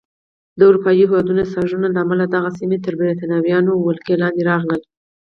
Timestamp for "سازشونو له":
1.53-1.99